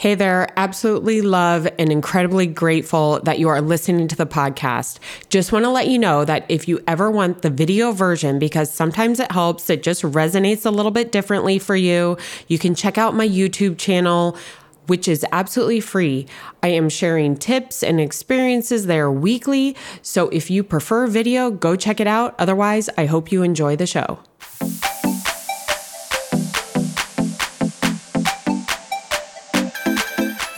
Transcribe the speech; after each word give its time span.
Hey 0.00 0.14
there, 0.14 0.46
absolutely 0.56 1.22
love 1.22 1.66
and 1.76 1.90
incredibly 1.90 2.46
grateful 2.46 3.18
that 3.24 3.40
you 3.40 3.48
are 3.48 3.60
listening 3.60 4.06
to 4.06 4.14
the 4.14 4.26
podcast. 4.26 5.00
Just 5.28 5.50
want 5.50 5.64
to 5.64 5.70
let 5.70 5.88
you 5.88 5.98
know 5.98 6.24
that 6.24 6.46
if 6.48 6.68
you 6.68 6.78
ever 6.86 7.10
want 7.10 7.42
the 7.42 7.50
video 7.50 7.90
version, 7.90 8.38
because 8.38 8.72
sometimes 8.72 9.18
it 9.18 9.32
helps, 9.32 9.68
it 9.68 9.82
just 9.82 10.04
resonates 10.04 10.64
a 10.64 10.70
little 10.70 10.92
bit 10.92 11.10
differently 11.10 11.58
for 11.58 11.74
you, 11.74 12.16
you 12.46 12.60
can 12.60 12.76
check 12.76 12.96
out 12.96 13.16
my 13.16 13.26
YouTube 13.26 13.76
channel. 13.76 14.38
Which 14.86 15.06
is 15.06 15.26
absolutely 15.32 15.80
free. 15.80 16.26
I 16.62 16.68
am 16.68 16.88
sharing 16.88 17.36
tips 17.36 17.82
and 17.82 18.00
experiences 18.00 18.86
there 18.86 19.12
weekly. 19.12 19.76
So 20.00 20.30
if 20.30 20.48
you 20.48 20.64
prefer 20.64 21.06
video, 21.06 21.50
go 21.50 21.76
check 21.76 22.00
it 22.00 22.06
out. 22.06 22.34
Otherwise, 22.38 22.88
I 22.96 23.04
hope 23.04 23.30
you 23.30 23.42
enjoy 23.42 23.76
the 23.76 23.86
show. 23.86 24.20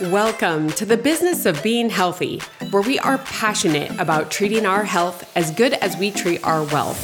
Welcome 0.09 0.69
to 0.71 0.85
the 0.87 0.97
business 0.97 1.45
of 1.45 1.61
being 1.61 1.87
healthy, 1.87 2.41
where 2.71 2.81
we 2.81 2.97
are 2.97 3.19
passionate 3.19 3.99
about 3.99 4.31
treating 4.31 4.65
our 4.65 4.83
health 4.83 5.31
as 5.37 5.51
good 5.51 5.73
as 5.73 5.95
we 5.95 6.09
treat 6.09 6.43
our 6.43 6.63
wealth. 6.63 6.99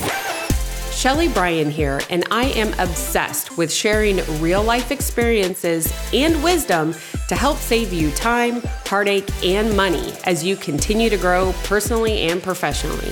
Shelly 0.96 1.28
Bryan 1.28 1.70
here, 1.70 2.02
and 2.10 2.26
I 2.32 2.46
am 2.46 2.74
obsessed 2.80 3.56
with 3.56 3.72
sharing 3.72 4.18
real 4.42 4.64
life 4.64 4.90
experiences 4.90 5.94
and 6.12 6.44
wisdom 6.44 6.96
to 7.28 7.36
help 7.36 7.58
save 7.58 7.94
you 7.94 8.10
time, 8.14 8.64
heartache, 8.88 9.30
and 9.46 9.78
money 9.78 10.14
as 10.24 10.44
you 10.44 10.56
continue 10.56 11.12
to 11.12 11.18
grow 11.18 11.54
personally 11.66 12.22
and 12.22 12.42
professionally. 12.42 13.12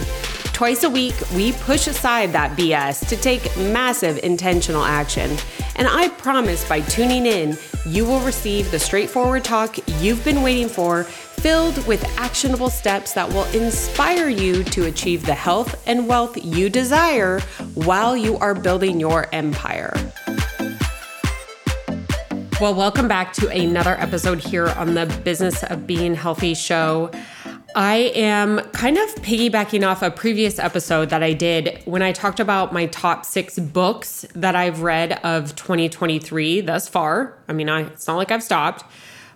Twice 0.51 0.83
a 0.83 0.89
week, 0.89 1.15
we 1.35 1.51
push 1.51 1.85
aside 1.85 2.31
that 2.31 2.57
BS 2.57 3.07
to 3.09 3.17
take 3.17 3.55
massive 3.57 4.17
intentional 4.23 4.83
action. 4.83 5.37
And 5.77 5.89
I 5.89 6.07
promise 6.07 6.67
by 6.67 6.79
tuning 6.81 7.25
in, 7.25 7.57
you 7.85 8.05
will 8.05 8.21
receive 8.21 8.71
the 8.71 8.79
straightforward 8.79 9.43
talk 9.43 9.77
you've 9.99 10.23
been 10.23 10.41
waiting 10.41 10.69
for, 10.69 11.03
filled 11.03 11.85
with 11.85 12.03
actionable 12.17 12.69
steps 12.69 13.11
that 13.13 13.27
will 13.27 13.43
inspire 13.45 14.29
you 14.29 14.63
to 14.63 14.85
achieve 14.85 15.25
the 15.25 15.33
health 15.33 15.85
and 15.85 16.07
wealth 16.07 16.37
you 16.43 16.69
desire 16.69 17.41
while 17.73 18.15
you 18.15 18.37
are 18.37 18.55
building 18.55 19.01
your 19.01 19.27
empire. 19.33 19.93
Well, 22.61 22.73
welcome 22.73 23.09
back 23.09 23.33
to 23.33 23.49
another 23.49 23.99
episode 23.99 24.39
here 24.39 24.69
on 24.69 24.93
the 24.93 25.05
Business 25.25 25.61
of 25.63 25.85
Being 25.85 26.15
Healthy 26.15 26.53
show. 26.53 27.11
I 27.75 28.13
am 28.15 28.59
kind 28.71 28.97
of 28.97 29.15
piggybacking 29.15 29.85
off 29.85 30.01
a 30.01 30.09
previous 30.09 30.59
episode 30.59 31.09
that 31.09 31.21
I 31.21 31.33
did 31.33 31.81
when 31.83 32.01
I 32.01 32.13
talked 32.13 32.39
about 32.39 32.71
my 32.71 32.85
top 32.85 33.25
six 33.25 33.59
books 33.59 34.25
that 34.33 34.55
I've 34.55 34.81
read 34.81 35.19
of 35.25 35.57
2023 35.57 36.61
thus 36.61 36.87
far. 36.87 37.37
I 37.49 37.53
mean, 37.53 37.67
I, 37.67 37.81
it's 37.81 38.07
not 38.07 38.15
like 38.15 38.31
I've 38.31 38.43
stopped, 38.43 38.85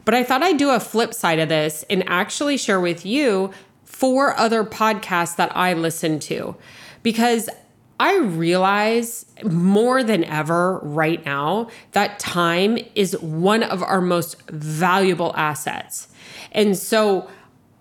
but 0.06 0.14
I 0.14 0.24
thought 0.24 0.42
I'd 0.42 0.56
do 0.56 0.70
a 0.70 0.80
flip 0.80 1.14
side 1.14 1.40
of 1.40 1.50
this 1.50 1.84
and 1.90 2.08
actually 2.08 2.56
share 2.56 2.80
with 2.80 3.06
you 3.06 3.52
four 3.84 4.34
other 4.38 4.64
podcasts 4.64 5.36
that 5.36 5.54
I 5.54 5.74
listen 5.74 6.18
to 6.20 6.56
because 7.04 7.50
I 8.00 8.20
realize 8.20 9.26
more 9.44 10.02
than 10.02 10.24
ever 10.24 10.80
right 10.80 11.24
now 11.26 11.70
that 11.92 12.20
time 12.20 12.78
is 12.96 13.20
one 13.20 13.64
of 13.64 13.84
our 13.84 14.00
most 14.00 14.42
valuable 14.50 15.34
assets. 15.36 16.08
And 16.54 16.78
so, 16.78 17.30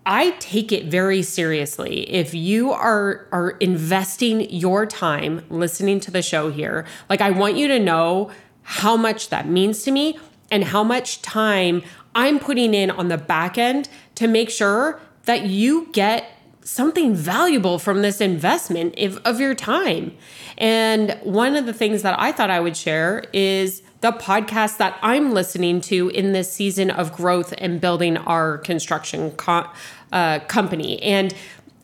I 0.09 0.31
take 0.39 0.71
it 0.71 0.85
very 0.85 1.21
seriously. 1.21 2.09
If 2.09 2.33
you 2.33 2.71
are 2.71 3.27
are 3.31 3.51
investing 3.59 4.49
your 4.49 4.87
time 4.87 5.45
listening 5.51 5.99
to 5.99 6.09
the 6.09 6.23
show 6.23 6.49
here, 6.49 6.87
like 7.09 7.21
I 7.21 7.29
want 7.29 7.57
you 7.57 7.67
to 7.67 7.77
know 7.77 8.31
how 8.63 8.97
much 8.97 9.29
that 9.29 9.47
means 9.47 9.83
to 9.83 9.91
me 9.91 10.17
and 10.49 10.63
how 10.63 10.83
much 10.83 11.21
time 11.21 11.83
I'm 12.15 12.39
putting 12.39 12.73
in 12.73 12.89
on 12.89 13.09
the 13.09 13.19
back 13.19 13.59
end 13.59 13.87
to 14.15 14.27
make 14.27 14.49
sure 14.49 14.99
that 15.25 15.45
you 15.45 15.89
get 15.91 16.31
something 16.69 17.13
valuable 17.13 17.77
from 17.77 18.01
this 18.01 18.19
investment 18.19 18.97
of, 18.97 19.17
of 19.17 19.39
your 19.39 19.53
time. 19.53 20.15
And 20.57 21.19
one 21.23 21.55
of 21.55 21.67
the 21.67 21.73
things 21.73 22.01
that 22.01 22.19
I 22.19 22.31
thought 22.31 22.49
I 22.49 22.59
would 22.59 22.75
share 22.75 23.25
is 23.31 23.83
the 24.01 24.11
podcast 24.11 24.77
that 24.77 24.97
I'm 25.01 25.33
listening 25.33 25.81
to 25.81 26.09
in 26.09 26.31
this 26.31 26.51
season 26.53 26.89
of 26.89 27.11
growth 27.11 27.53
and 27.57 27.81
building 27.81 28.17
our 28.17 28.57
construction 28.59 29.31
co- 29.31 29.69
uh, 30.11 30.39
company. 30.39 31.01
And 31.01 31.33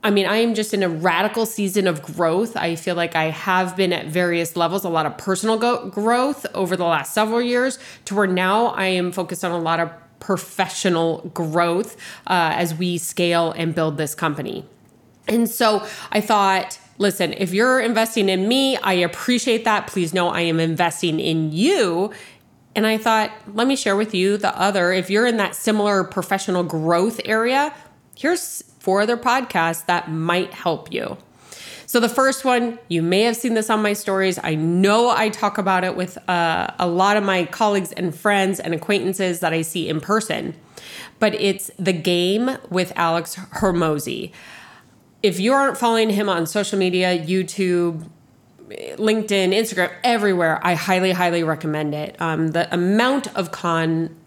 I 0.03 0.11
mean, 0.11 0.27
I 0.27 0.37
am 0.37 0.53
just 0.53 0.71
in 0.71 0.83
a 0.83 0.89
radical 0.89 1.47
season 1.47 1.87
of 1.87 2.03
growth. 2.03 2.55
I 2.55 2.75
feel 2.75 2.93
like 2.93 3.15
I 3.15 3.31
have 3.31 3.75
been 3.75 3.91
at 3.91 4.05
various 4.05 4.55
levels, 4.55 4.83
a 4.83 4.89
lot 4.89 5.07
of 5.07 5.17
personal 5.17 5.57
go- 5.57 5.89
growth 5.89 6.45
over 6.53 6.77
the 6.77 6.85
last 6.85 7.13
several 7.13 7.41
years, 7.41 7.79
to 8.05 8.13
where 8.13 8.27
now 8.27 8.67
I 8.67 8.85
am 8.85 9.11
focused 9.11 9.43
on 9.43 9.51
a 9.51 9.57
lot 9.57 9.79
of 9.79 9.89
professional 10.19 11.31
growth 11.33 11.97
uh, 12.27 12.53
as 12.55 12.75
we 12.75 12.99
scale 12.99 13.51
and 13.53 13.73
build 13.73 13.97
this 13.97 14.13
company. 14.13 14.63
And 15.27 15.49
so 15.49 15.83
I 16.11 16.21
thought, 16.21 16.77
listen, 16.99 17.33
if 17.33 17.51
you're 17.51 17.79
investing 17.79 18.29
in 18.29 18.47
me, 18.47 18.77
I 18.77 18.93
appreciate 18.93 19.65
that. 19.65 19.87
Please 19.87 20.13
know 20.13 20.29
I 20.29 20.41
am 20.41 20.59
investing 20.59 21.19
in 21.19 21.51
you. 21.51 22.11
And 22.75 22.85
I 22.85 22.97
thought, 22.97 23.31
let 23.53 23.67
me 23.67 23.75
share 23.75 23.95
with 23.95 24.13
you 24.13 24.37
the 24.37 24.55
other. 24.59 24.91
If 24.91 25.09
you're 25.09 25.25
in 25.25 25.37
that 25.37 25.55
similar 25.55 26.03
professional 26.03 26.63
growth 26.63 27.21
area, 27.25 27.73
here's 28.15 28.63
four 28.79 29.01
other 29.01 29.17
podcasts 29.17 29.85
that 29.85 30.09
might 30.09 30.53
help 30.53 30.93
you. 30.93 31.17
So, 31.87 31.99
the 31.99 32.09
first 32.09 32.43
one, 32.43 32.79
you 32.87 33.03
may 33.03 33.21
have 33.21 33.35
seen 33.35 33.53
this 33.53 33.69
on 33.69 33.81
my 33.81 33.93
stories. 33.93 34.39
I 34.41 34.55
know 34.55 35.09
I 35.09 35.29
talk 35.29 35.57
about 35.57 35.83
it 35.83 35.95
with 35.95 36.17
uh, 36.27 36.71
a 36.79 36.87
lot 36.87 37.15
of 37.15 37.23
my 37.23 37.45
colleagues 37.45 37.91
and 37.91 38.13
friends 38.13 38.59
and 38.59 38.73
acquaintances 38.73 39.39
that 39.41 39.53
I 39.53 39.61
see 39.61 39.87
in 39.87 40.01
person, 40.01 40.55
but 41.19 41.35
it's 41.35 41.69
The 41.77 41.93
Game 41.93 42.57
with 42.69 42.91
Alex 42.95 43.35
Hormozi. 43.35 44.31
If 45.21 45.39
you 45.39 45.53
aren't 45.53 45.77
following 45.77 46.09
him 46.09 46.27
on 46.27 46.47
social 46.47 46.77
media, 46.77 47.17
YouTube, 47.17 48.09
LinkedIn, 48.69 49.53
Instagram, 49.53 49.91
everywhere, 50.03 50.59
I 50.63 50.73
highly, 50.73 51.11
highly 51.11 51.43
recommend 51.43 51.93
it. 51.93 52.19
Um, 52.19 52.49
the 52.49 52.71
amount 52.73 53.33
of 53.35 53.51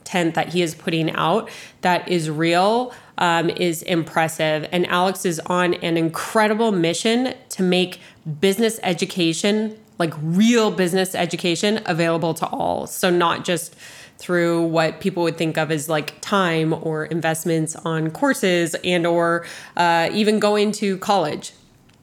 content 0.08 0.34
that 0.34 0.48
he 0.48 0.62
is 0.62 0.74
putting 0.74 1.10
out 1.10 1.48
that 1.82 2.08
is 2.08 2.30
real 2.30 2.92
um, 3.18 3.50
is 3.50 3.82
impressive. 3.82 4.68
And 4.72 4.86
Alex 4.86 5.24
is 5.24 5.40
on 5.46 5.74
an 5.74 5.96
incredible 5.96 6.72
mission 6.72 7.34
to 7.50 7.62
make 7.62 8.00
business 8.40 8.80
education, 8.82 9.76
like 9.98 10.14
real 10.22 10.70
business 10.70 11.14
education, 11.14 11.80
available 11.86 12.34
to 12.34 12.46
all. 12.46 12.86
So, 12.86 13.10
not 13.10 13.44
just 13.44 13.74
through 14.18 14.66
what 14.66 15.00
people 15.00 15.22
would 15.22 15.36
think 15.36 15.56
of 15.56 15.70
as 15.70 15.88
like 15.88 16.20
time 16.20 16.72
or 16.72 17.04
investments 17.04 17.76
on 17.76 18.10
courses 18.10 18.74
and 18.82 19.06
or 19.06 19.46
uh, 19.76 20.08
even 20.12 20.40
going 20.40 20.72
to 20.72 20.98
college 20.98 21.52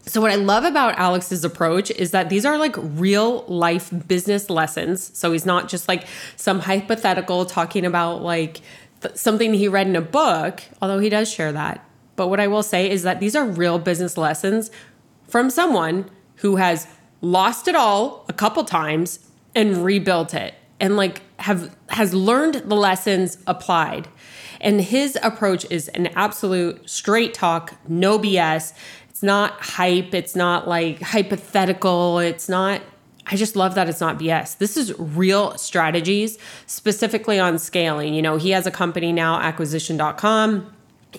so, 0.08 0.22
what 0.22 0.32
I 0.32 0.36
love 0.36 0.64
about 0.64 0.98
Alex's 0.98 1.44
approach 1.44 1.90
is 1.92 2.12
that 2.12 2.30
these 2.30 2.46
are 2.46 2.58
like 2.58 2.76
real 2.78 3.44
life 3.48 3.92
business 4.08 4.50
lessons. 4.50 5.12
So, 5.18 5.32
he's 5.32 5.46
not 5.46 5.68
just 5.68 5.88
like 5.88 6.06
some 6.36 6.60
hypothetical 6.60 7.46
talking 7.46 7.86
about 7.86 8.22
like 8.22 8.62
th- 9.02 9.16
something 9.16 9.54
he 9.54 9.68
read 9.68 9.88
in 9.88 9.96
a 9.96 10.02
book, 10.02 10.64
although 10.82 11.00
he 11.00 11.10
does 11.10 11.32
share 11.32 11.52
that. 11.52 11.88
But 12.16 12.28
what 12.28 12.40
I 12.40 12.48
will 12.48 12.64
say 12.64 12.90
is 12.90 13.04
that 13.04 13.20
these 13.20 13.36
are 13.36 13.46
real 13.46 13.80
business 13.80 14.18
lessons 14.18 14.72
from 15.28 15.50
someone 15.50 16.10
who 16.38 16.58
has 16.58 16.88
lost 17.22 17.68
it 17.68 17.76
all 17.76 18.26
a 18.30 18.34
couple 18.34 18.64
times 18.64 19.20
and 19.56 19.84
rebuilt 19.84 20.34
it 20.34 20.54
and 20.80 20.98
like 20.98 21.22
have 21.40 21.76
has 21.90 22.14
learned 22.14 22.56
the 22.56 22.76
lessons 22.76 23.38
applied. 23.48 24.08
And 24.62 24.82
his 24.82 25.18
approach 25.22 25.66
is 25.70 25.90
an 25.90 26.08
absolute 26.08 26.90
straight 26.90 27.34
talk, 27.34 27.76
no 27.88 28.18
BS. 28.18 28.74
It's 29.16 29.24
not 29.24 29.62
hype, 29.62 30.14
it's 30.14 30.36
not 30.36 30.68
like 30.68 31.02
hypothetical, 31.02 32.20
it's 32.20 32.50
not 32.50 32.82
I 33.26 33.38
just 33.38 33.56
love 33.56 33.76
that 33.76 33.88
it's 33.88 34.02
not 34.02 34.20
BS. 34.20 34.58
This 34.58 34.76
is 34.76 34.94
real 35.00 35.58
strategies 35.58 36.38
specifically 36.66 37.40
on 37.40 37.58
scaling. 37.58 38.14
You 38.14 38.22
know, 38.22 38.36
he 38.36 38.50
has 38.50 38.68
a 38.68 38.72
company 38.72 39.14
now, 39.14 39.40
acquisition.com, 39.40 40.70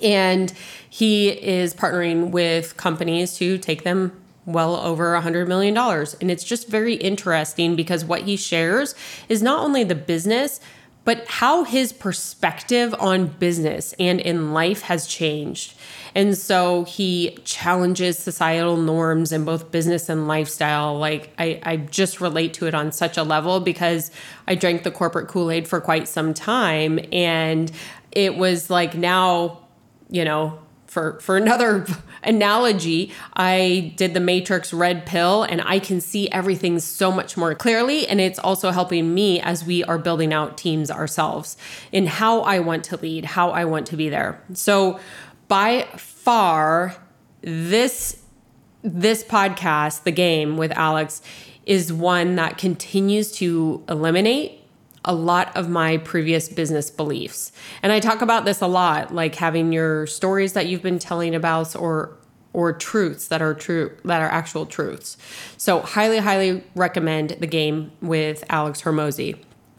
and 0.02 0.52
he 0.90 1.30
is 1.30 1.74
partnering 1.74 2.32
with 2.32 2.76
companies 2.76 3.34
to 3.38 3.56
take 3.56 3.84
them 3.84 4.12
well 4.44 4.76
over 4.76 5.14
a 5.14 5.22
$100 5.22 5.48
million. 5.48 5.74
And 6.20 6.30
it's 6.30 6.44
just 6.44 6.68
very 6.68 6.96
interesting 6.96 7.76
because 7.76 8.04
what 8.04 8.24
he 8.24 8.36
shares 8.36 8.94
is 9.30 9.42
not 9.42 9.64
only 9.64 9.84
the 9.84 9.94
business, 9.94 10.60
but 11.06 11.24
how 11.28 11.62
his 11.62 11.92
perspective 11.92 12.92
on 12.98 13.28
business 13.28 13.94
and 13.98 14.20
in 14.20 14.52
life 14.52 14.82
has 14.82 15.06
changed. 15.06 15.74
And 16.16 16.36
so 16.36 16.82
he 16.82 17.38
challenges 17.44 18.18
societal 18.18 18.76
norms 18.76 19.30
in 19.30 19.44
both 19.44 19.70
business 19.70 20.08
and 20.08 20.26
lifestyle. 20.26 20.98
Like, 20.98 21.32
I, 21.38 21.60
I 21.62 21.76
just 21.76 22.20
relate 22.20 22.54
to 22.54 22.66
it 22.66 22.74
on 22.74 22.90
such 22.90 23.16
a 23.16 23.22
level 23.22 23.60
because 23.60 24.10
I 24.48 24.56
drank 24.56 24.82
the 24.82 24.90
corporate 24.90 25.28
Kool 25.28 25.50
Aid 25.50 25.68
for 25.68 25.80
quite 25.80 26.08
some 26.08 26.34
time. 26.34 26.98
And 27.12 27.70
it 28.10 28.36
was 28.36 28.68
like 28.68 28.96
now, 28.96 29.60
you 30.10 30.24
know, 30.24 30.58
for 30.96 31.20
for 31.20 31.36
another 31.36 31.84
analogy, 32.24 33.12
I 33.34 33.92
did 33.96 34.14
the 34.14 34.20
Matrix 34.20 34.72
red 34.72 35.04
pill 35.04 35.42
and 35.42 35.60
I 35.60 35.78
can 35.78 36.00
see 36.00 36.30
everything 36.30 36.80
so 36.80 37.12
much 37.12 37.36
more 37.36 37.54
clearly 37.54 38.08
and 38.08 38.18
it's 38.18 38.38
also 38.38 38.70
helping 38.70 39.12
me 39.12 39.38
as 39.38 39.62
we 39.62 39.84
are 39.84 39.98
building 39.98 40.32
out 40.32 40.56
teams 40.56 40.90
ourselves 40.90 41.58
in 41.92 42.06
how 42.06 42.40
I 42.40 42.60
want 42.60 42.82
to 42.84 42.96
lead, 42.96 43.26
how 43.26 43.50
I 43.50 43.66
want 43.66 43.86
to 43.88 43.96
be 43.98 44.08
there. 44.08 44.42
So 44.54 44.98
by 45.48 45.82
far 45.98 46.96
this 47.42 48.22
this 48.82 49.22
podcast, 49.22 50.04
The 50.04 50.12
Game 50.12 50.56
with 50.56 50.72
Alex 50.72 51.20
is 51.66 51.92
one 51.92 52.36
that 52.36 52.56
continues 52.56 53.32
to 53.32 53.84
eliminate 53.86 54.65
a 55.06 55.14
lot 55.14 55.56
of 55.56 55.68
my 55.68 55.96
previous 55.98 56.48
business 56.48 56.90
beliefs. 56.90 57.52
And 57.82 57.92
I 57.92 58.00
talk 58.00 58.20
about 58.20 58.44
this 58.44 58.60
a 58.60 58.66
lot, 58.66 59.14
like 59.14 59.36
having 59.36 59.72
your 59.72 60.06
stories 60.06 60.52
that 60.52 60.66
you've 60.66 60.82
been 60.82 60.98
telling 60.98 61.34
about 61.34 61.74
or 61.74 62.16
or 62.52 62.72
truths 62.72 63.28
that 63.28 63.42
are 63.42 63.52
true 63.52 63.94
that 64.04 64.22
are 64.22 64.28
actual 64.28 64.66
truths. 64.66 65.16
So 65.56 65.80
highly 65.80 66.18
highly 66.18 66.64
recommend 66.74 67.30
the 67.30 67.46
game 67.46 67.92
with 68.00 68.44
Alex 68.48 68.82
Hormozi. 68.82 69.38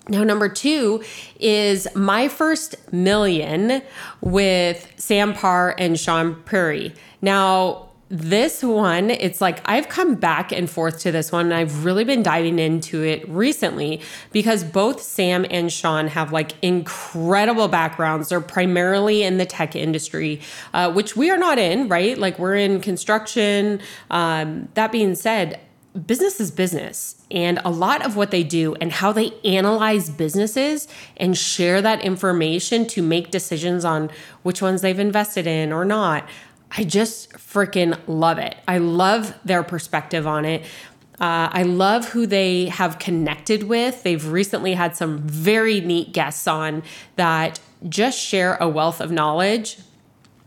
Now, 0.09 0.23
number 0.23 0.47
two 0.47 1.03
is 1.39 1.87
My 1.93 2.29
First 2.29 2.75
Million 2.93 3.81
with 4.21 4.93
Sam 4.95 5.33
Parr 5.33 5.75
and 5.77 5.95
Shaan 5.95 6.45
Puri. 6.45 6.93
Now, 7.21 7.86
this 8.09 8.63
one, 8.63 9.09
it's 9.09 9.41
like 9.41 9.59
I've 9.65 9.89
come 9.89 10.15
back 10.15 10.53
and 10.53 10.69
forth 10.69 10.99
to 10.99 11.11
this 11.11 11.31
one, 11.31 11.47
and 11.47 11.53
I've 11.53 11.83
really 11.83 12.05
been 12.05 12.23
diving 12.23 12.57
into 12.57 13.03
it 13.03 13.27
recently 13.27 14.01
because 14.31 14.63
both 14.63 15.01
Sam 15.01 15.45
and 15.49 15.69
Shaan 15.69 16.07
have 16.07 16.31
like 16.31 16.53
incredible 16.61 17.67
backgrounds. 17.67 18.29
They're 18.29 18.39
primarily 18.39 19.23
in 19.23 19.37
the 19.37 19.45
tech 19.45 19.75
industry, 19.75 20.39
uh, 20.73 20.91
which 20.91 21.17
we 21.17 21.29
are 21.29 21.37
not 21.37 21.59
in, 21.59 21.89
right? 21.89 22.17
Like 22.17 22.39
we're 22.39 22.55
in 22.55 22.79
construction. 22.79 23.81
Um, 24.09 24.69
that 24.75 24.93
being 24.93 25.15
said, 25.15 25.59
business 26.05 26.39
is 26.39 26.51
business. 26.51 27.15
And 27.29 27.59
a 27.65 27.71
lot 27.71 28.05
of 28.05 28.15
what 28.15 28.31
they 28.31 28.43
do 28.43 28.75
and 28.75 28.91
how 28.91 29.11
they 29.11 29.33
analyze 29.43 30.09
businesses 30.09 30.87
and 31.17 31.37
share 31.37 31.81
that 31.81 32.01
information 32.01 32.87
to 32.87 33.01
make 33.01 33.31
decisions 33.31 33.83
on 33.83 34.09
which 34.43 34.61
ones 34.61 34.81
they've 34.81 34.97
invested 34.97 35.45
in 35.45 35.73
or 35.73 35.83
not 35.83 36.27
I 36.71 36.83
just 36.83 37.31
freaking 37.33 37.99
love 38.07 38.37
it. 38.39 38.55
I 38.67 38.77
love 38.79 39.33
their 39.45 39.63
perspective 39.63 40.27
on 40.27 40.45
it. 40.45 40.63
Uh, 41.19 41.49
I 41.51 41.63
love 41.63 42.09
who 42.09 42.27
they 42.27 42.65
have 42.65 42.99
connected 42.99 43.63
with. 43.63 44.03
They've 44.03 44.25
recently 44.25 44.73
had 44.73 44.95
some 44.95 45.19
very 45.19 45.81
neat 45.81 46.13
guests 46.13 46.47
on 46.47 46.83
that 47.15 47.59
just 47.89 48.19
share 48.19 48.55
a 48.57 48.69
wealth 48.69 49.01
of 49.01 49.11
knowledge 49.11 49.79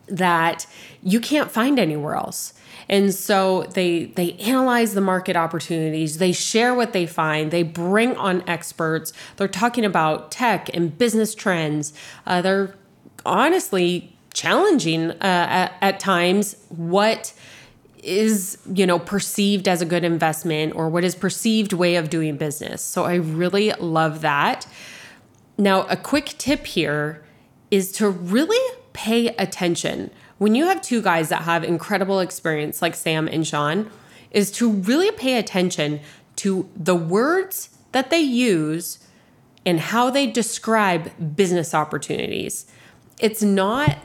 that 0.06 0.66
you 1.02 1.20
can't 1.20 1.50
find 1.50 1.78
anywhere 1.78 2.14
else. 2.14 2.54
And 2.88 3.14
so 3.14 3.62
they 3.74 4.06
they 4.06 4.32
analyze 4.34 4.94
the 4.94 5.00
market 5.00 5.36
opportunities, 5.36 6.18
they 6.18 6.32
share 6.32 6.74
what 6.74 6.92
they 6.92 7.06
find, 7.06 7.50
they 7.50 7.62
bring 7.62 8.16
on 8.16 8.42
experts. 8.48 9.12
They're 9.36 9.48
talking 9.48 9.84
about 9.84 10.32
tech 10.32 10.68
and 10.74 10.96
business 10.96 11.34
trends. 11.34 11.92
Uh, 12.26 12.42
they're 12.42 12.74
honestly 13.24 14.16
challenging 14.34 15.10
uh, 15.10 15.16
at, 15.20 15.72
at 15.80 16.00
times 16.00 16.56
what 16.68 17.32
is 18.02 18.56
you 18.72 18.86
know 18.86 18.98
perceived 18.98 19.68
as 19.68 19.82
a 19.82 19.84
good 19.84 20.04
investment 20.04 20.74
or 20.74 20.88
what 20.88 21.04
is 21.04 21.14
perceived 21.14 21.72
way 21.72 21.96
of 21.96 22.08
doing 22.10 22.36
business. 22.36 22.82
So 22.82 23.04
i 23.04 23.14
really 23.14 23.72
love 23.72 24.22
that. 24.22 24.66
Now 25.58 25.82
a 25.88 25.96
quick 25.96 26.34
tip 26.38 26.66
here 26.66 27.24
is 27.70 27.92
to 27.92 28.08
really 28.08 28.76
pay 28.92 29.28
attention. 29.36 30.10
When 30.38 30.54
you 30.54 30.66
have 30.66 30.80
two 30.80 31.02
guys 31.02 31.28
that 31.28 31.42
have 31.42 31.62
incredible 31.62 32.20
experience 32.20 32.80
like 32.80 32.94
sam 32.94 33.28
and 33.28 33.44
shaan 33.44 33.90
is 34.30 34.50
to 34.52 34.70
really 34.70 35.10
pay 35.10 35.36
attention 35.38 36.00
to 36.36 36.68
the 36.74 36.96
words 36.96 37.70
that 37.92 38.10
they 38.10 38.20
use 38.20 38.98
and 39.66 39.80
how 39.80 40.10
they 40.10 40.26
describe 40.26 41.36
business 41.36 41.74
opportunities. 41.74 42.66
It's 43.18 43.42
not 43.42 43.98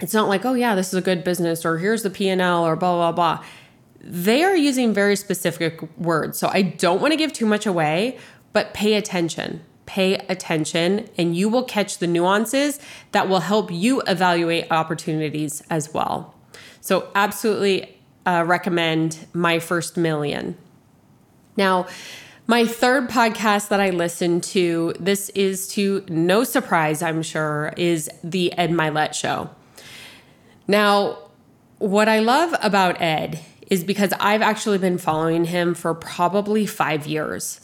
it's 0.00 0.14
not 0.14 0.28
like, 0.28 0.44
oh 0.44 0.54
yeah, 0.54 0.74
this 0.74 0.88
is 0.88 0.94
a 0.94 1.00
good 1.00 1.24
business 1.24 1.64
or 1.64 1.78
here's 1.78 2.02
the 2.02 2.10
P&L 2.10 2.66
or 2.66 2.76
blah 2.76 2.94
blah 2.94 3.12
blah. 3.12 3.44
They 4.02 4.42
are 4.42 4.56
using 4.56 4.94
very 4.94 5.16
specific 5.16 5.80
words. 5.98 6.38
So 6.38 6.48
I 6.48 6.62
don't 6.62 7.00
want 7.00 7.12
to 7.12 7.16
give 7.16 7.32
too 7.32 7.46
much 7.46 7.66
away, 7.66 8.18
but 8.52 8.72
pay 8.72 8.94
attention. 8.94 9.62
Pay 9.84 10.14
attention 10.14 11.08
and 11.18 11.36
you 11.36 11.48
will 11.48 11.64
catch 11.64 11.98
the 11.98 12.06
nuances 12.06 12.80
that 13.12 13.28
will 13.28 13.40
help 13.40 13.70
you 13.70 14.00
evaluate 14.02 14.70
opportunities 14.70 15.62
as 15.68 15.92
well. 15.92 16.34
So 16.80 17.10
absolutely 17.14 17.98
uh, 18.24 18.44
recommend 18.46 19.26
My 19.32 19.58
First 19.58 19.96
Million. 19.96 20.56
Now, 21.56 21.86
my 22.46 22.66
third 22.66 23.08
podcast 23.08 23.68
that 23.68 23.80
I 23.80 23.90
listened 23.90 24.42
to, 24.44 24.94
this 24.98 25.28
is 25.30 25.68
to 25.68 26.04
no 26.08 26.42
surprise, 26.42 27.02
I'm 27.02 27.22
sure, 27.22 27.72
is 27.76 28.10
the 28.24 28.56
Ed 28.58 28.70
Mylett 28.70 29.14
Show. 29.14 29.50
Now, 30.66 31.18
what 31.78 32.08
I 32.08 32.18
love 32.18 32.54
about 32.62 33.00
Ed 33.00 33.40
is 33.70 33.84
because 33.84 34.12
I've 34.20 34.42
actually 34.42 34.78
been 34.78 34.98
following 34.98 35.44
him 35.46 35.74
for 35.74 35.94
probably 35.94 36.66
five 36.66 37.06
years. 37.06 37.60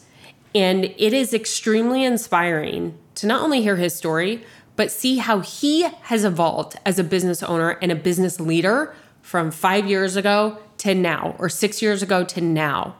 And 0.55 0.85
it 0.85 1.13
is 1.13 1.33
extremely 1.33 2.03
inspiring 2.03 2.97
to 3.15 3.27
not 3.27 3.41
only 3.41 3.61
hear 3.61 3.75
his 3.75 3.93
story, 3.93 4.43
but 4.75 4.91
see 4.91 5.17
how 5.17 5.41
he 5.41 5.83
has 5.83 6.23
evolved 6.23 6.79
as 6.85 6.97
a 6.97 7.03
business 7.03 7.43
owner 7.43 7.71
and 7.81 7.91
a 7.91 7.95
business 7.95 8.39
leader 8.39 8.95
from 9.21 9.51
five 9.51 9.85
years 9.87 10.15
ago 10.15 10.57
to 10.77 10.95
now, 10.95 11.35
or 11.37 11.49
six 11.49 11.81
years 11.81 12.01
ago 12.01 12.23
to 12.23 12.39
now. 12.39 12.95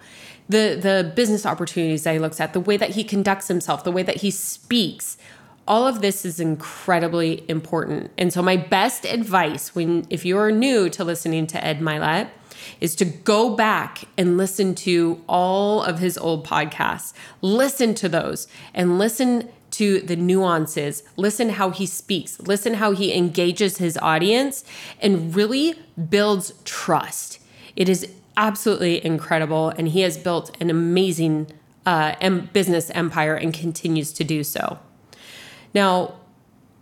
The, 0.50 0.78
the 0.82 1.14
business 1.16 1.46
opportunities 1.46 2.04
that 2.04 2.14
he 2.14 2.20
looks 2.20 2.40
at, 2.40 2.54
the 2.54 2.60
way 2.60 2.78
that 2.78 2.92
he 2.92 3.04
conducts 3.04 3.48
himself, 3.48 3.84
the 3.84 3.92
way 3.92 4.04
that 4.04 4.18
he 4.18 4.32
speaks, 4.32 5.18
all 5.68 5.88
of 5.88 6.02
this 6.02 6.26
is 6.26 6.40
incredibly 6.40 7.44
important. 7.50 8.12
And 8.18 8.32
so 8.32 8.42
my 8.42 8.58
best 8.58 9.06
advice 9.06 9.76
when 9.76 10.06
if 10.10 10.26
you're 10.26 10.52
new 10.52 10.90
to 10.90 11.04
listening 11.04 11.48
to 11.48 11.64
Ed 11.64 11.80
Mylett 11.80 12.30
is 12.80 12.96
to 12.96 13.06
go 13.06 13.56
back 13.56 14.06
and 14.18 14.38
listen 14.38 14.76
to 14.76 15.22
all 15.28 15.84
of 15.84 16.00
his 16.00 16.18
old 16.18 16.46
podcasts. 16.46 17.14
Listen 17.42 17.94
to 17.96 18.10
those 18.10 18.48
and 18.74 18.98
listen 18.98 19.50
to 19.72 20.00
the 20.00 20.16
nuances. 20.16 21.04
Listen 21.18 21.50
how 21.50 21.70
he 21.70 21.86
speaks. 21.86 22.40
Listen 22.40 22.76
how 22.76 22.92
he 22.92 23.14
engages 23.14 23.78
his 23.78 23.98
audience 23.98 24.64
and 25.02 25.36
really 25.36 25.76
builds 26.10 26.54
trust. 26.64 27.40
It 27.76 27.90
is 27.90 28.08
absolutely 28.36 29.04
incredible 29.06 29.70
and 29.70 29.90
he 29.90 30.02
has 30.02 30.18
built 30.18 30.56
an 30.62 30.70
amazing 30.70 31.48
uh, 31.86 32.16
business 32.54 32.90
empire 32.92 33.36
and 33.36 33.54
continues 33.54 34.12
to 34.14 34.24
do 34.24 34.44
so. 34.44 34.80
Now, 35.78 36.16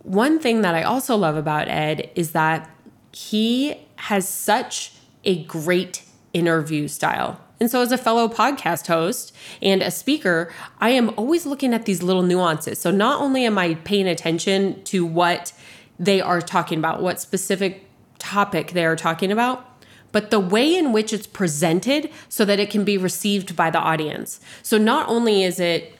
one 0.04 0.38
thing 0.38 0.62
that 0.62 0.74
I 0.74 0.82
also 0.82 1.16
love 1.16 1.36
about 1.36 1.68
Ed 1.68 2.10
is 2.14 2.32
that 2.32 2.70
he 3.12 3.86
has 3.96 4.26
such 4.26 4.92
a 5.22 5.44
great 5.44 6.02
interview 6.32 6.88
style. 6.88 7.38
And 7.60 7.70
so, 7.70 7.82
as 7.82 7.92
a 7.92 7.98
fellow 7.98 8.26
podcast 8.26 8.86
host 8.86 9.34
and 9.60 9.82
a 9.82 9.90
speaker, 9.90 10.50
I 10.80 10.90
am 10.90 11.10
always 11.18 11.44
looking 11.44 11.74
at 11.74 11.84
these 11.84 12.02
little 12.02 12.22
nuances. 12.22 12.78
So, 12.78 12.90
not 12.90 13.20
only 13.20 13.44
am 13.44 13.58
I 13.58 13.74
paying 13.74 14.08
attention 14.08 14.82
to 14.84 15.04
what 15.04 15.52
they 15.98 16.22
are 16.22 16.40
talking 16.40 16.78
about, 16.78 17.02
what 17.02 17.20
specific 17.20 17.84
topic 18.18 18.72
they 18.72 18.86
are 18.86 18.96
talking 18.96 19.30
about, 19.30 19.84
but 20.10 20.30
the 20.30 20.40
way 20.40 20.74
in 20.74 20.94
which 20.94 21.12
it's 21.12 21.26
presented 21.26 22.10
so 22.30 22.46
that 22.46 22.58
it 22.58 22.70
can 22.70 22.82
be 22.82 22.96
received 22.96 23.56
by 23.56 23.68
the 23.68 23.78
audience. 23.78 24.40
So, 24.62 24.78
not 24.78 25.06
only 25.10 25.42
is 25.42 25.60
it 25.60 25.96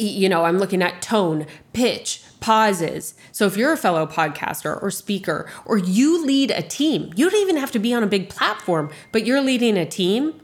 you 0.00 0.28
know, 0.28 0.44
I'm 0.44 0.58
looking 0.58 0.82
at 0.82 1.02
tone, 1.02 1.46
pitch, 1.72 2.22
pauses. 2.40 3.14
So 3.32 3.46
if 3.46 3.56
you're 3.56 3.72
a 3.72 3.76
fellow 3.76 4.06
podcaster 4.06 4.80
or 4.82 4.90
speaker, 4.90 5.48
or 5.64 5.78
you 5.78 6.24
lead 6.24 6.50
a 6.50 6.62
team, 6.62 7.12
you 7.16 7.30
don't 7.30 7.40
even 7.40 7.56
have 7.56 7.70
to 7.72 7.78
be 7.78 7.94
on 7.94 8.02
a 8.02 8.06
big 8.06 8.28
platform, 8.28 8.90
but 9.12 9.24
you're 9.24 9.40
leading 9.40 9.76
a 9.76 9.86
team. 9.86 10.40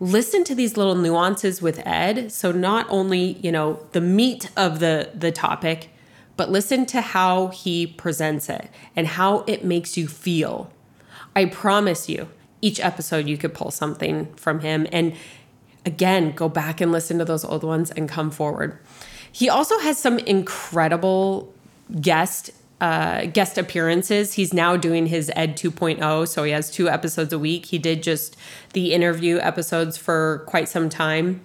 Listen 0.00 0.42
to 0.44 0.54
these 0.54 0.76
little 0.76 0.96
nuances 0.96 1.62
with 1.62 1.80
Ed. 1.86 2.32
So 2.32 2.50
not 2.50 2.86
only, 2.88 3.38
you 3.42 3.52
know, 3.52 3.86
the 3.92 4.00
meat 4.00 4.50
of 4.56 4.80
the 4.80 5.10
the 5.14 5.30
topic, 5.30 5.90
but 6.36 6.50
listen 6.50 6.84
to 6.86 7.00
how 7.00 7.48
he 7.48 7.86
presents 7.86 8.48
it 8.48 8.68
and 8.96 9.06
how 9.06 9.44
it 9.46 9.64
makes 9.64 9.96
you 9.96 10.08
feel. 10.08 10.72
I 11.36 11.46
promise 11.46 12.08
you, 12.08 12.28
each 12.60 12.80
episode 12.80 13.28
you 13.28 13.38
could 13.38 13.54
pull 13.54 13.70
something 13.70 14.34
from 14.34 14.60
him 14.60 14.86
and 14.90 15.14
again, 15.86 16.32
go 16.32 16.48
back 16.48 16.80
and 16.80 16.90
listen 16.90 17.18
to 17.18 17.24
those 17.24 17.44
old 17.44 17.62
ones 17.62 17.90
and 17.90 18.08
come 18.08 18.30
forward. 18.30 18.78
He 19.34 19.48
also 19.48 19.80
has 19.80 19.98
some 19.98 20.20
incredible 20.20 21.52
guest 22.00 22.52
uh, 22.80 23.26
guest 23.26 23.58
appearances. 23.58 24.34
He's 24.34 24.52
now 24.52 24.76
doing 24.76 25.06
his 25.06 25.30
Ed 25.34 25.56
2.0, 25.56 26.28
so 26.28 26.44
he 26.44 26.52
has 26.52 26.70
two 26.70 26.88
episodes 26.88 27.32
a 27.32 27.38
week. 27.38 27.66
He 27.66 27.78
did 27.78 28.02
just 28.02 28.36
the 28.74 28.92
interview 28.92 29.38
episodes 29.38 29.96
for 29.96 30.44
quite 30.46 30.68
some 30.68 30.88
time. 30.88 31.40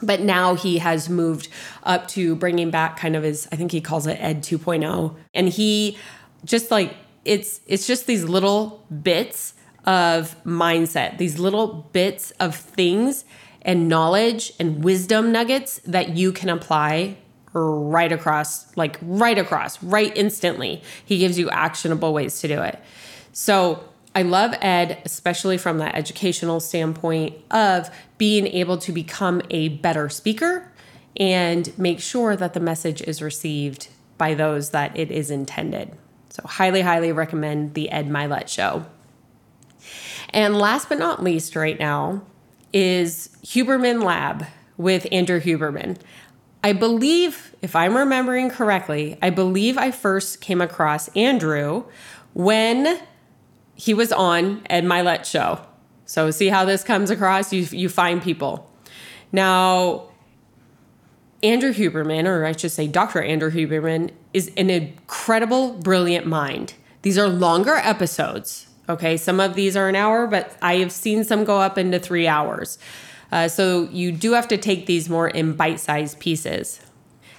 But 0.00 0.20
now 0.20 0.54
he 0.54 0.78
has 0.78 1.08
moved 1.08 1.48
up 1.82 2.06
to 2.08 2.36
bringing 2.36 2.70
back 2.70 2.96
kind 2.96 3.16
of 3.16 3.24
his, 3.24 3.48
I 3.50 3.56
think 3.56 3.72
he 3.72 3.80
calls 3.80 4.06
it 4.06 4.18
Ed 4.20 4.44
2.0. 4.44 5.16
And 5.32 5.48
he 5.48 5.98
just 6.44 6.70
like 6.70 6.94
it's 7.24 7.60
it's 7.66 7.86
just 7.86 8.06
these 8.06 8.22
little 8.24 8.86
bits 9.02 9.54
of 9.86 10.36
mindset, 10.44 11.18
these 11.18 11.40
little 11.40 11.88
bits 11.92 12.30
of 12.32 12.54
things 12.54 13.24
and 13.62 13.88
knowledge 13.88 14.52
and 14.60 14.84
wisdom 14.84 15.32
nuggets 15.32 15.80
that 15.84 16.10
you 16.10 16.30
can 16.30 16.48
apply 16.48 17.16
right 17.54 18.12
across, 18.12 18.76
like 18.76 18.98
right 19.00 19.38
across, 19.38 19.82
right 19.82 20.14
instantly. 20.16 20.82
He 21.04 21.18
gives 21.18 21.38
you 21.38 21.48
actionable 21.50 22.12
ways 22.12 22.40
to 22.40 22.48
do 22.48 22.60
it. 22.62 22.78
So 23.32 23.84
I 24.14 24.22
love 24.22 24.54
Ed, 24.60 25.00
especially 25.04 25.58
from 25.58 25.78
that 25.78 25.94
educational 25.94 26.60
standpoint 26.60 27.36
of 27.50 27.90
being 28.18 28.46
able 28.46 28.78
to 28.78 28.92
become 28.92 29.42
a 29.50 29.68
better 29.68 30.08
speaker 30.08 30.70
and 31.16 31.76
make 31.78 32.00
sure 32.00 32.36
that 32.36 32.54
the 32.54 32.60
message 32.60 33.02
is 33.02 33.22
received 33.22 33.88
by 34.18 34.34
those 34.34 34.70
that 34.70 34.96
it 34.96 35.10
is 35.10 35.30
intended. 35.30 35.92
So, 36.30 36.42
highly, 36.46 36.82
highly 36.82 37.12
recommend 37.12 37.74
the 37.74 37.90
Ed 37.90 38.08
Mylett 38.08 38.48
show. 38.48 38.86
And 40.30 40.56
last 40.56 40.88
but 40.88 40.98
not 40.98 41.22
least, 41.22 41.54
right 41.54 41.78
now, 41.78 42.22
is 42.72 43.30
Huberman 43.44 44.02
Lab 44.02 44.46
with 44.76 45.06
Andrew 45.12 45.40
Huberman. 45.40 45.96
I 46.64 46.72
believe, 46.72 47.54
if 47.60 47.76
I'm 47.76 47.94
remembering 47.94 48.48
correctly, 48.48 49.18
I 49.20 49.28
believe 49.28 49.76
I 49.76 49.90
first 49.90 50.40
came 50.40 50.62
across 50.62 51.08
Andrew 51.08 51.84
when 52.32 53.00
he 53.74 53.92
was 53.92 54.10
on 54.10 54.62
Ed 54.70 54.84
Mylett 54.84 55.26
show. 55.26 55.60
So 56.06 56.30
see 56.30 56.48
how 56.48 56.64
this 56.64 56.82
comes 56.82 57.10
across? 57.10 57.52
You 57.52 57.64
you 57.70 57.90
find 57.90 58.22
people. 58.22 58.70
Now, 59.30 60.08
Andrew 61.42 61.74
Huberman, 61.74 62.24
or 62.24 62.46
I 62.46 62.52
should 62.52 62.72
say 62.72 62.86
Dr. 62.88 63.22
Andrew 63.22 63.50
Huberman, 63.50 64.10
is 64.32 64.50
an 64.56 64.70
incredible, 64.70 65.74
brilliant 65.74 66.26
mind. 66.26 66.72
These 67.02 67.18
are 67.18 67.28
longer 67.28 67.74
episodes. 67.74 68.68
Okay, 68.88 69.18
some 69.18 69.38
of 69.38 69.54
these 69.54 69.76
are 69.76 69.90
an 69.90 69.96
hour, 69.96 70.26
but 70.26 70.56
I 70.62 70.76
have 70.76 70.92
seen 70.92 71.24
some 71.24 71.44
go 71.44 71.60
up 71.60 71.76
into 71.76 71.98
three 71.98 72.26
hours. 72.26 72.78
Uh, 73.34 73.48
so 73.48 73.88
you 73.90 74.12
do 74.12 74.32
have 74.32 74.46
to 74.46 74.56
take 74.56 74.86
these 74.86 75.10
more 75.10 75.26
in 75.26 75.54
bite 75.54 75.80
sized 75.80 76.20
pieces. 76.20 76.80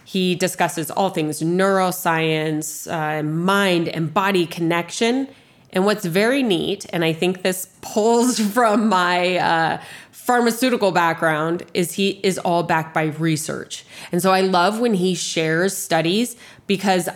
He 0.03 0.35
discusses 0.35 0.91
all 0.91 1.09
things 1.09 1.41
neuroscience, 1.41 2.91
uh, 2.91 3.23
mind 3.23 3.87
and 3.87 4.13
body 4.13 4.45
connection. 4.45 5.29
And 5.71 5.85
what's 5.85 6.03
very 6.03 6.43
neat, 6.43 6.85
and 6.91 7.05
I 7.05 7.13
think 7.13 7.43
this 7.43 7.69
pulls 7.79 8.39
from 8.53 8.89
my 8.89 9.37
uh, 9.37 9.81
pharmaceutical 10.11 10.91
background, 10.91 11.63
is 11.73 11.93
he 11.93 12.19
is 12.23 12.37
all 12.39 12.63
backed 12.63 12.93
by 12.93 13.05
research. 13.05 13.85
And 14.11 14.21
so 14.21 14.33
I 14.33 14.41
love 14.41 14.81
when 14.81 14.95
he 14.95 15.15
shares 15.15 15.77
studies 15.77 16.35
because 16.67 17.07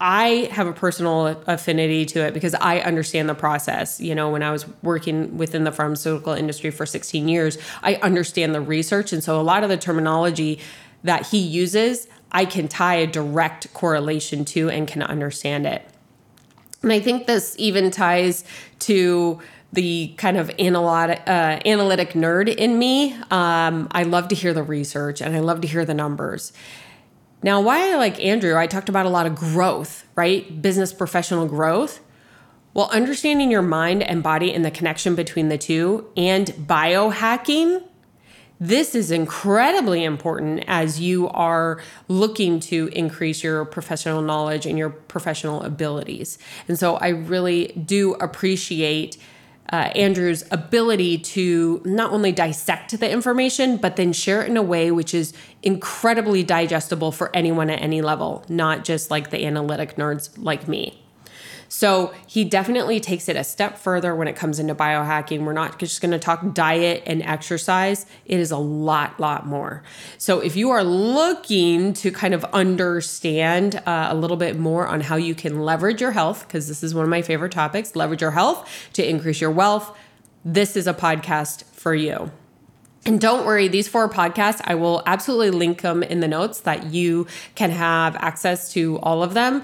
I 0.00 0.48
have 0.52 0.66
a 0.66 0.72
personal 0.72 1.26
affinity 1.46 2.04
to 2.06 2.20
it 2.20 2.34
because 2.34 2.54
I 2.54 2.80
understand 2.80 3.28
the 3.28 3.34
process. 3.34 3.98
You 4.00 4.14
know, 4.14 4.28
when 4.28 4.42
I 4.42 4.50
was 4.50 4.66
working 4.82 5.38
within 5.38 5.64
the 5.64 5.72
pharmaceutical 5.72 6.34
industry 6.34 6.70
for 6.70 6.84
16 6.84 7.28
years, 7.28 7.56
I 7.82 7.94
understand 7.96 8.54
the 8.54 8.60
research. 8.60 9.12
And 9.12 9.24
so 9.24 9.40
a 9.40 9.42
lot 9.42 9.62
of 9.62 9.70
the 9.70 9.78
terminology 9.78 10.60
that 11.02 11.28
he 11.28 11.38
uses, 11.38 12.08
I 12.30 12.44
can 12.44 12.68
tie 12.68 12.96
a 12.96 13.06
direct 13.06 13.72
correlation 13.72 14.44
to 14.46 14.68
and 14.68 14.86
can 14.86 15.02
understand 15.02 15.66
it. 15.66 15.82
And 16.82 16.92
I 16.92 17.00
think 17.00 17.26
this 17.26 17.54
even 17.58 17.90
ties 17.90 18.44
to 18.80 19.40
the 19.72 20.14
kind 20.16 20.36
of 20.36 20.50
analytic, 20.58 21.22
uh, 21.26 21.60
analytic 21.64 22.12
nerd 22.12 22.54
in 22.54 22.78
me. 22.78 23.14
Um, 23.30 23.88
I 23.90 24.04
love 24.04 24.28
to 24.28 24.34
hear 24.34 24.52
the 24.52 24.62
research 24.62 25.20
and 25.20 25.34
I 25.34 25.40
love 25.40 25.62
to 25.62 25.68
hear 25.68 25.84
the 25.84 25.94
numbers. 25.94 26.52
Now, 27.46 27.60
why 27.60 27.92
I 27.92 27.94
like 27.94 28.18
Andrew, 28.18 28.56
I 28.56 28.66
talked 28.66 28.88
about 28.88 29.06
a 29.06 29.08
lot 29.08 29.24
of 29.24 29.36
growth, 29.36 30.04
right? 30.16 30.60
Business 30.60 30.92
professional 30.92 31.46
growth. 31.46 32.00
Well, 32.74 32.90
understanding 32.90 33.52
your 33.52 33.62
mind 33.62 34.02
and 34.02 34.20
body 34.20 34.52
and 34.52 34.64
the 34.64 34.70
connection 34.72 35.14
between 35.14 35.48
the 35.48 35.56
two 35.56 36.10
and 36.16 36.48
biohacking, 36.48 37.84
this 38.58 38.96
is 38.96 39.12
incredibly 39.12 40.02
important 40.02 40.64
as 40.66 40.98
you 40.98 41.28
are 41.28 41.80
looking 42.08 42.58
to 42.58 42.88
increase 42.88 43.44
your 43.44 43.64
professional 43.64 44.22
knowledge 44.22 44.66
and 44.66 44.76
your 44.76 44.90
professional 44.90 45.62
abilities. 45.62 46.38
And 46.66 46.76
so 46.76 46.96
I 46.96 47.10
really 47.10 47.66
do 47.68 48.14
appreciate 48.14 49.18
uh, 49.72 49.90
Andrew's 49.94 50.44
ability 50.50 51.18
to 51.18 51.82
not 51.84 52.12
only 52.12 52.32
dissect 52.32 52.98
the 52.98 53.10
information, 53.10 53.76
but 53.76 53.96
then 53.96 54.12
share 54.12 54.42
it 54.42 54.48
in 54.48 54.56
a 54.56 54.62
way 54.62 54.90
which 54.90 55.14
is 55.14 55.32
incredibly 55.62 56.42
digestible 56.42 57.12
for 57.12 57.34
anyone 57.34 57.70
at 57.70 57.80
any 57.80 58.00
level, 58.02 58.44
not 58.48 58.84
just 58.84 59.10
like 59.10 59.30
the 59.30 59.44
analytic 59.44 59.96
nerds 59.96 60.30
like 60.36 60.68
me. 60.68 61.05
So 61.68 62.14
he 62.26 62.44
definitely 62.44 63.00
takes 63.00 63.28
it 63.28 63.36
a 63.36 63.44
step 63.44 63.78
further 63.78 64.14
when 64.14 64.28
it 64.28 64.36
comes 64.36 64.58
into 64.58 64.74
biohacking. 64.74 65.44
We're 65.44 65.52
not 65.52 65.78
just 65.78 66.00
going 66.00 66.12
to 66.12 66.18
talk 66.18 66.54
diet 66.54 67.02
and 67.06 67.22
exercise. 67.22 68.06
It 68.24 68.38
is 68.40 68.50
a 68.50 68.56
lot, 68.56 69.18
lot 69.18 69.46
more. 69.46 69.82
So 70.18 70.40
if 70.40 70.56
you 70.56 70.70
are 70.70 70.84
looking 70.84 71.92
to 71.94 72.10
kind 72.10 72.34
of 72.34 72.44
understand 72.46 73.76
uh, 73.86 74.08
a 74.10 74.14
little 74.14 74.36
bit 74.36 74.58
more 74.58 74.86
on 74.86 75.00
how 75.00 75.16
you 75.16 75.34
can 75.34 75.60
leverage 75.60 76.00
your 76.00 76.12
health, 76.12 76.46
because 76.46 76.68
this 76.68 76.82
is 76.82 76.94
one 76.94 77.04
of 77.04 77.10
my 77.10 77.22
favorite 77.22 77.52
topics, 77.52 77.96
leverage 77.96 78.20
your 78.20 78.32
health 78.32 78.68
to 78.94 79.08
increase 79.08 79.40
your 79.40 79.50
wealth, 79.50 79.96
this 80.44 80.76
is 80.76 80.86
a 80.86 80.94
podcast 80.94 81.64
for 81.64 81.94
you. 81.94 82.30
And 83.04 83.20
don't 83.20 83.46
worry, 83.46 83.68
these 83.68 83.86
four 83.86 84.08
podcasts, 84.08 84.60
I 84.64 84.74
will 84.74 85.02
absolutely 85.06 85.50
link 85.50 85.82
them 85.82 86.02
in 86.02 86.18
the 86.18 86.26
notes 86.26 86.60
that 86.62 86.92
you 86.92 87.28
can 87.54 87.70
have 87.70 88.16
access 88.16 88.72
to 88.72 88.98
all 88.98 89.22
of 89.22 89.32
them. 89.34 89.62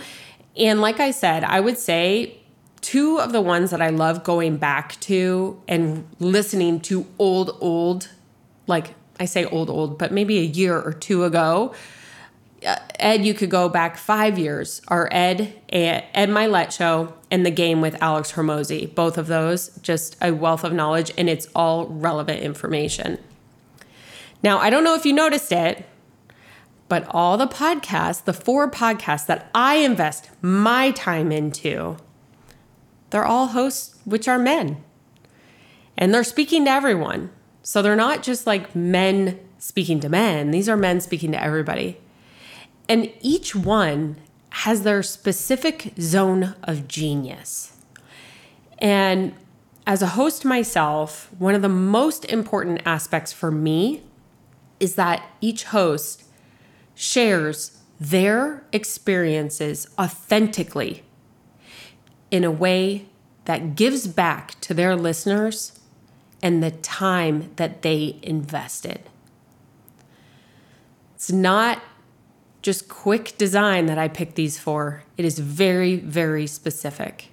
And 0.56 0.80
like 0.80 1.00
I 1.00 1.10
said, 1.10 1.44
I 1.44 1.60
would 1.60 1.78
say 1.78 2.38
two 2.80 3.18
of 3.18 3.32
the 3.32 3.40
ones 3.40 3.70
that 3.70 3.80
I 3.80 3.88
love 3.88 4.24
going 4.24 4.56
back 4.56 5.00
to 5.00 5.60
and 5.66 6.06
listening 6.18 6.80
to 6.80 7.06
old, 7.18 7.56
old, 7.60 8.08
like 8.66 8.94
I 9.18 9.24
say 9.24 9.44
old, 9.44 9.70
old, 9.70 9.98
but 9.98 10.12
maybe 10.12 10.38
a 10.38 10.42
year 10.42 10.78
or 10.78 10.92
two 10.92 11.24
ago. 11.24 11.74
Uh, 12.66 12.76
Ed, 13.00 13.24
you 13.24 13.34
could 13.34 13.50
go 13.50 13.68
back 13.68 13.96
five 13.96 14.38
years, 14.38 14.82
Are 14.88 15.08
Ed, 15.10 15.52
Ed 15.70 16.28
Mylett 16.28 16.70
show 16.70 17.14
and 17.30 17.44
the 17.44 17.50
game 17.50 17.80
with 17.80 18.00
Alex 18.00 18.32
Hormozi. 18.32 18.92
Both 18.94 19.18
of 19.18 19.26
those, 19.26 19.76
just 19.78 20.16
a 20.20 20.32
wealth 20.32 20.62
of 20.62 20.72
knowledge, 20.72 21.12
and 21.18 21.28
it's 21.28 21.48
all 21.56 21.86
relevant 21.86 22.40
information. 22.40 23.18
Now, 24.42 24.58
I 24.58 24.70
don't 24.70 24.84
know 24.84 24.94
if 24.94 25.04
you 25.04 25.12
noticed 25.12 25.50
it, 25.50 25.84
but 26.92 27.06
all 27.08 27.38
the 27.38 27.46
podcasts, 27.46 28.22
the 28.22 28.34
four 28.34 28.70
podcasts 28.70 29.24
that 29.24 29.48
I 29.54 29.76
invest 29.76 30.28
my 30.42 30.90
time 30.90 31.32
into, 31.32 31.96
they're 33.08 33.24
all 33.24 33.46
hosts 33.46 33.96
which 34.04 34.28
are 34.28 34.38
men. 34.38 34.84
And 35.96 36.12
they're 36.12 36.22
speaking 36.22 36.66
to 36.66 36.70
everyone. 36.70 37.30
So 37.62 37.80
they're 37.80 37.96
not 37.96 38.22
just 38.22 38.46
like 38.46 38.76
men 38.76 39.40
speaking 39.56 40.00
to 40.00 40.10
men, 40.10 40.50
these 40.50 40.68
are 40.68 40.76
men 40.76 41.00
speaking 41.00 41.32
to 41.32 41.42
everybody. 41.42 41.96
And 42.90 43.10
each 43.22 43.56
one 43.56 44.16
has 44.50 44.82
their 44.82 45.02
specific 45.02 45.94
zone 45.98 46.54
of 46.62 46.88
genius. 46.88 47.74
And 48.80 49.32
as 49.86 50.02
a 50.02 50.08
host 50.08 50.44
myself, 50.44 51.30
one 51.38 51.54
of 51.54 51.62
the 51.62 51.70
most 51.70 52.26
important 52.26 52.82
aspects 52.84 53.32
for 53.32 53.50
me 53.50 54.02
is 54.78 54.96
that 54.96 55.26
each 55.40 55.64
host 55.64 56.24
shares 57.02 57.78
their 57.98 58.62
experiences 58.72 59.88
authentically 59.98 61.02
in 62.30 62.44
a 62.44 62.50
way 62.50 63.06
that 63.44 63.74
gives 63.74 64.06
back 64.06 64.58
to 64.60 64.72
their 64.72 64.94
listeners 64.94 65.80
and 66.40 66.62
the 66.62 66.70
time 66.70 67.50
that 67.56 67.82
they 67.82 68.20
invested. 68.22 69.00
It's 71.16 71.32
not 71.32 71.82
just 72.62 72.88
quick 72.88 73.36
design 73.36 73.86
that 73.86 73.98
I 73.98 74.06
picked 74.06 74.36
these 74.36 74.56
for, 74.56 75.02
it 75.16 75.24
is 75.24 75.40
very, 75.40 75.96
very 75.96 76.46
specific. 76.46 77.32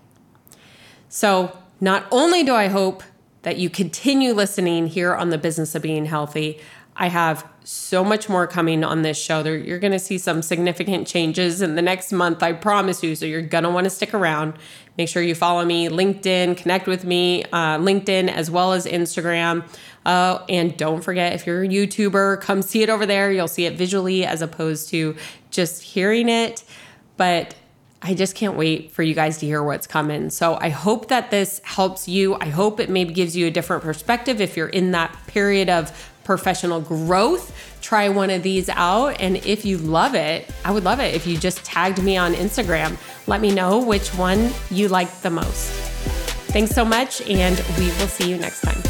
So, 1.09 1.55
not 1.79 2.07
only 2.09 2.43
do 2.43 2.55
I 2.55 2.69
hope 2.69 3.03
that 3.43 3.57
you 3.57 3.69
continue 3.69 4.33
listening 4.33 4.87
here 4.87 5.13
on 5.15 5.29
the 5.29 5.37
business 5.37 5.75
of 5.75 5.83
being 5.83 6.05
healthy, 6.05 6.59
I 6.99 7.07
have 7.07 7.47
so 7.63 8.03
much 8.03 8.27
more 8.27 8.45
coming 8.45 8.83
on 8.83 9.03
this 9.03 9.17
show. 9.17 9.41
There, 9.41 9.57
you're 9.57 9.79
going 9.79 9.93
to 9.93 9.99
see 9.99 10.17
some 10.17 10.41
significant 10.41 11.07
changes 11.07 11.61
in 11.61 11.75
the 11.75 11.81
next 11.81 12.11
month, 12.11 12.43
I 12.43 12.51
promise 12.51 13.01
you. 13.01 13.15
So 13.15 13.25
you're 13.25 13.41
going 13.41 13.63
to 13.63 13.69
want 13.69 13.85
to 13.85 13.89
stick 13.89 14.13
around. 14.13 14.55
Make 14.97 15.07
sure 15.07 15.23
you 15.23 15.33
follow 15.33 15.63
me, 15.63 15.87
LinkedIn, 15.87 16.57
connect 16.57 16.87
with 16.87 17.05
me, 17.05 17.45
uh, 17.45 17.77
LinkedIn 17.77 18.27
as 18.27 18.51
well 18.51 18.73
as 18.73 18.85
Instagram. 18.85 19.65
Uh, 20.05 20.43
and 20.49 20.75
don't 20.75 21.01
forget, 21.01 21.33
if 21.33 21.47
you're 21.47 21.63
a 21.63 21.67
YouTuber, 21.67 22.41
come 22.41 22.61
see 22.61 22.83
it 22.83 22.89
over 22.89 23.05
there. 23.05 23.31
You'll 23.31 23.47
see 23.47 23.65
it 23.65 23.75
visually 23.75 24.25
as 24.25 24.41
opposed 24.41 24.89
to 24.89 25.15
just 25.51 25.81
hearing 25.81 26.27
it. 26.27 26.65
But 27.15 27.55
I 28.01 28.13
just 28.13 28.35
can't 28.35 28.57
wait 28.57 28.91
for 28.91 29.03
you 29.03 29.13
guys 29.13 29.37
to 29.37 29.45
hear 29.45 29.63
what's 29.63 29.87
coming. 29.87 30.29
So 30.31 30.57
I 30.59 30.69
hope 30.69 31.07
that 31.09 31.31
this 31.31 31.61
helps 31.63 32.09
you. 32.09 32.35
I 32.35 32.47
hope 32.47 32.79
it 32.81 32.89
maybe 32.89 33.13
gives 33.13 33.37
you 33.37 33.47
a 33.47 33.51
different 33.51 33.83
perspective 33.83 34.41
if 34.41 34.57
you're 34.57 34.67
in 34.67 34.91
that 34.91 35.15
period 35.27 35.69
of 35.69 35.91
professional 36.29 36.79
growth. 36.79 37.51
Try 37.81 38.07
one 38.07 38.29
of 38.29 38.43
these 38.43 38.69
out. 38.69 39.19
And 39.19 39.37
if 39.47 39.65
you 39.65 39.79
love 39.79 40.13
it, 40.13 40.47
I 40.63 40.69
would 40.69 40.83
love 40.83 40.99
it 40.99 41.15
if 41.15 41.25
you 41.25 41.39
just 41.39 41.65
tagged 41.65 42.03
me 42.03 42.17
on 42.17 42.35
Instagram. 42.35 42.97
Let 43.25 43.41
me 43.41 43.49
know 43.49 43.83
which 43.83 44.09
one 44.09 44.51
you 44.69 44.89
liked 44.89 45.23
the 45.23 45.31
most. 45.31 45.71
Thanks 46.53 46.69
so 46.69 46.85
much, 46.85 47.21
and 47.21 47.57
we 47.79 47.87
will 47.97 48.07
see 48.07 48.29
you 48.29 48.37
next 48.37 48.61
time. 48.61 48.88